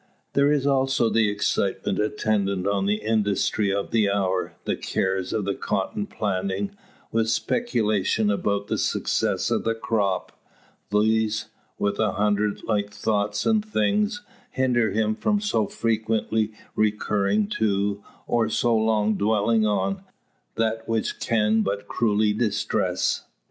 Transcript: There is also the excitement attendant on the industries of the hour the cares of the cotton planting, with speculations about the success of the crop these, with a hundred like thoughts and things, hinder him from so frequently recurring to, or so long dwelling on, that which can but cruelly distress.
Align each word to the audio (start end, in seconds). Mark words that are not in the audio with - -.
There 0.33 0.51
is 0.51 0.65
also 0.65 1.11
the 1.11 1.29
excitement 1.29 1.99
attendant 1.99 2.65
on 2.67 2.87
the 2.87 3.01
industries 3.03 3.75
of 3.75 3.91
the 3.91 4.09
hour 4.09 4.55
the 4.65 4.75
cares 4.75 5.31
of 5.31 5.45
the 5.45 5.53
cotton 5.53 6.07
planting, 6.07 6.75
with 7.11 7.29
speculations 7.29 8.31
about 8.31 8.65
the 8.65 8.79
success 8.79 9.51
of 9.51 9.63
the 9.63 9.75
crop 9.75 10.31
these, 10.89 11.49
with 11.77 11.99
a 11.99 12.13
hundred 12.13 12.63
like 12.63 12.89
thoughts 12.91 13.45
and 13.45 13.63
things, 13.63 14.23
hinder 14.49 14.89
him 14.89 15.13
from 15.13 15.39
so 15.39 15.67
frequently 15.67 16.51
recurring 16.75 17.45
to, 17.59 18.03
or 18.25 18.49
so 18.49 18.75
long 18.75 19.13
dwelling 19.13 19.67
on, 19.67 20.01
that 20.55 20.89
which 20.89 21.19
can 21.19 21.61
but 21.61 21.87
cruelly 21.87 22.33
distress. 22.33 23.25